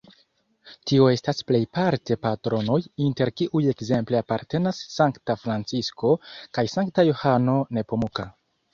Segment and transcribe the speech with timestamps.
[0.91, 6.15] Tio estas plejparte patronoj, inter kiuj ekzemple apartenas sankta Francisko
[6.59, 8.31] kaj sankta Johano Nepomuka.